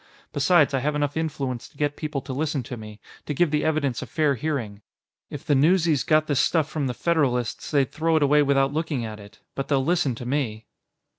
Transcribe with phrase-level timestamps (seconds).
[0.33, 3.63] Besides, I have enough influence to get people to listen to me, to give the
[3.63, 4.81] evidence a fair hearing.
[5.29, 9.05] If the newsies got this stuff from the Federalists, they'd throw it away without looking
[9.05, 9.41] at it.
[9.53, 10.65] But they'll listen to me."